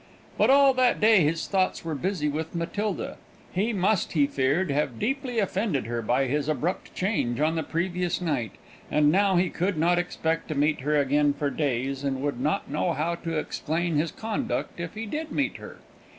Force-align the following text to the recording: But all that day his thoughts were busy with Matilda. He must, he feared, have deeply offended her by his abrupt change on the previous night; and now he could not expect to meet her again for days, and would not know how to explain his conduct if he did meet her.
But 0.35 0.49
all 0.49 0.73
that 0.73 0.99
day 0.99 1.23
his 1.23 1.45
thoughts 1.45 1.85
were 1.85 1.93
busy 1.93 2.27
with 2.27 2.55
Matilda. 2.55 3.17
He 3.53 3.71
must, 3.71 4.13
he 4.13 4.25
feared, 4.25 4.71
have 4.71 4.97
deeply 4.97 5.37
offended 5.37 5.85
her 5.85 6.01
by 6.01 6.25
his 6.25 6.49
abrupt 6.49 6.95
change 6.95 7.39
on 7.39 7.53
the 7.53 7.61
previous 7.61 8.19
night; 8.19 8.53
and 8.89 9.11
now 9.11 9.35
he 9.35 9.51
could 9.51 9.77
not 9.77 9.99
expect 9.99 10.47
to 10.47 10.55
meet 10.55 10.79
her 10.79 10.97
again 10.97 11.33
for 11.33 11.51
days, 11.51 12.03
and 12.03 12.23
would 12.23 12.39
not 12.39 12.67
know 12.67 12.93
how 12.93 13.13
to 13.13 13.37
explain 13.37 13.95
his 13.95 14.11
conduct 14.11 14.79
if 14.79 14.95
he 14.95 15.05
did 15.05 15.31
meet 15.31 15.57
her. 15.57 15.77